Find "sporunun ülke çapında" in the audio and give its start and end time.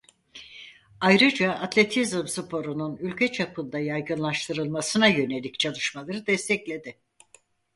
2.27-3.79